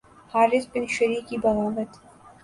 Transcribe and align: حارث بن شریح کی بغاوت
حارث 0.31 0.65
بن 0.67 0.85
شریح 0.87 1.21
کی 1.29 1.37
بغاوت 1.37 1.87